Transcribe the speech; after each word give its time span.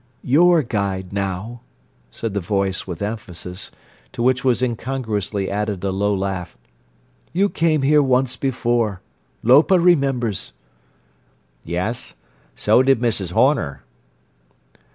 "Your 0.23 0.63
guide 0.63 1.13
now," 1.13 1.61
said 2.09 2.33
the 2.33 2.39
voice 2.39 2.87
with 2.87 3.03
emphasis, 3.03 3.69
to 4.13 4.23
which 4.23 4.43
was 4.43 4.63
incongruously 4.63 5.47
added 5.47 5.83
a 5.83 5.91
low 5.91 6.15
laugh. 6.15 6.57
"You 7.33 7.49
came 7.49 7.83
here 7.83 8.01
once 8.01 8.35
before. 8.35 9.01
Lopa 9.43 9.79
remembers." 9.79 10.53
"Yes—so 11.63 12.81
did 12.81 12.99
Mrs. 12.99 13.33
Horner." 13.33 13.83